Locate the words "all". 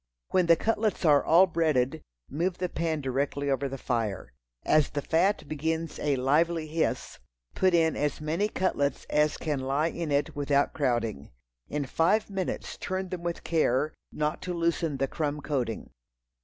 1.23-1.45